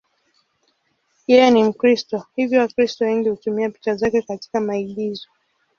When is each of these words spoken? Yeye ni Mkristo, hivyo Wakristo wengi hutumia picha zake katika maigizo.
Yeye 1.29 1.47
ni 1.51 1.61
Mkristo, 1.67 2.23
hivyo 2.35 2.59
Wakristo 2.61 3.05
wengi 3.05 3.29
hutumia 3.29 3.69
picha 3.69 3.95
zake 3.95 4.21
katika 4.21 4.61
maigizo. 4.61 5.29